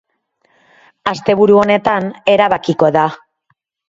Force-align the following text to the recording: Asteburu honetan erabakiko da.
Asteburu 1.11 1.59
honetan 1.63 2.07
erabakiko 2.33 2.91
da. 2.97 3.05